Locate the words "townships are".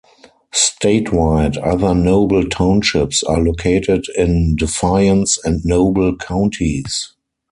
2.49-3.39